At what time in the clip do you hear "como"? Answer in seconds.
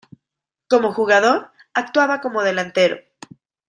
0.67-0.93, 2.21-2.41